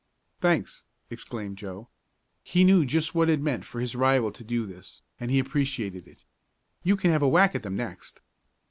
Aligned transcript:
"Thanks!" 0.39 0.83
exclaimed 1.11 1.59
Joe. 1.59 1.87
He 2.41 2.63
knew 2.63 2.87
just 2.87 3.13
what 3.13 3.29
it 3.29 3.39
meant 3.39 3.65
for 3.65 3.79
his 3.79 3.93
rival 3.95 4.31
to 4.31 4.43
do 4.43 4.65
this, 4.65 5.03
and 5.19 5.29
he 5.29 5.37
appreciated 5.37 6.07
it. 6.07 6.25
"You 6.81 6.95
can 6.97 7.11
have 7.11 7.21
a 7.21 7.27
whack 7.29 7.53
at 7.53 7.61
them 7.61 7.75
next." 7.75 8.19